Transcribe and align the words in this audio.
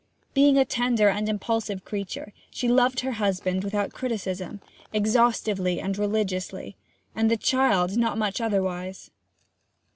Being 0.33 0.57
a 0.57 0.65
tender 0.65 1.09
and 1.09 1.29
impulsive 1.29 1.85
creature, 1.85 2.33
she 2.49 2.67
loved 2.67 3.01
her 3.01 3.11
husband 3.11 3.63
without 3.63 3.93
criticism, 3.93 4.59
exhaustively 4.91 5.79
and 5.79 5.95
religiously, 5.95 6.75
and 7.13 7.29
the 7.29 7.37
child 7.37 7.95
not 7.97 8.17
much 8.17 8.41
otherwise. 8.41 9.11